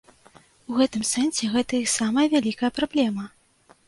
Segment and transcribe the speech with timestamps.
[0.69, 3.27] У гэтым сэнсе гэта іх самая вялікая праблема.